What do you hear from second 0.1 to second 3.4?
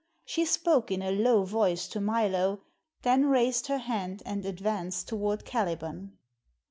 She spoke in a low voice to Milo, then